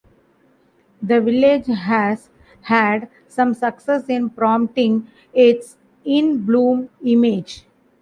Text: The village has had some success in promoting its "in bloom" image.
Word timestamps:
The 1.03 1.21
village 1.21 1.67
has 1.67 2.31
had 2.61 3.07
some 3.27 3.53
success 3.53 4.05
in 4.09 4.31
promoting 4.31 5.07
its 5.31 5.77
"in 6.03 6.43
bloom" 6.43 6.89
image. 7.05 7.65